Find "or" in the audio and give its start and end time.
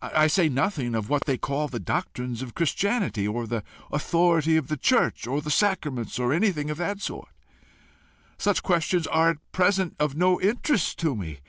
3.28-3.46, 5.26-5.42, 6.18-6.32